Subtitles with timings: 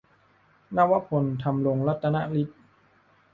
[0.77, 2.59] นวพล ธำรงรัตนฤทธิ์